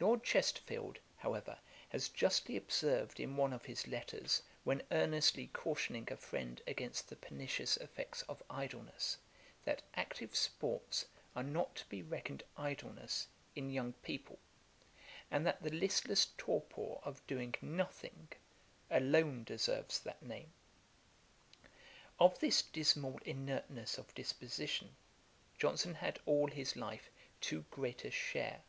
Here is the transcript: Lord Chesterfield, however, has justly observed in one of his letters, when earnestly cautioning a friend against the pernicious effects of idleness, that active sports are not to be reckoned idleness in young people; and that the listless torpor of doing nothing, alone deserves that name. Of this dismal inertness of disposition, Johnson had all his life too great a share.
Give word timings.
Lord 0.00 0.24
Chesterfield, 0.24 0.98
however, 1.18 1.56
has 1.90 2.08
justly 2.08 2.56
observed 2.56 3.20
in 3.20 3.36
one 3.36 3.52
of 3.52 3.66
his 3.66 3.86
letters, 3.86 4.42
when 4.64 4.82
earnestly 4.90 5.50
cautioning 5.52 6.08
a 6.10 6.16
friend 6.16 6.60
against 6.66 7.08
the 7.08 7.14
pernicious 7.14 7.76
effects 7.76 8.22
of 8.22 8.42
idleness, 8.50 9.18
that 9.64 9.82
active 9.94 10.34
sports 10.34 11.06
are 11.36 11.44
not 11.44 11.76
to 11.76 11.84
be 11.88 12.02
reckoned 12.02 12.42
idleness 12.56 13.28
in 13.54 13.70
young 13.70 13.92
people; 14.02 14.40
and 15.30 15.46
that 15.46 15.62
the 15.62 15.70
listless 15.70 16.30
torpor 16.36 16.96
of 17.04 17.24
doing 17.28 17.54
nothing, 17.62 18.30
alone 18.90 19.44
deserves 19.44 20.00
that 20.00 20.24
name. 20.24 20.52
Of 22.18 22.40
this 22.40 22.62
dismal 22.62 23.20
inertness 23.24 23.96
of 23.96 24.12
disposition, 24.16 24.96
Johnson 25.56 25.94
had 25.94 26.18
all 26.26 26.48
his 26.48 26.74
life 26.74 27.10
too 27.40 27.64
great 27.70 28.04
a 28.04 28.10
share. 28.10 28.62